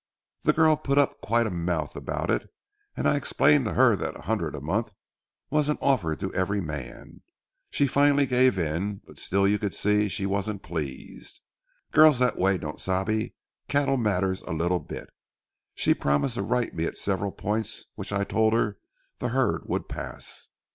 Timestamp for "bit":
14.79-15.07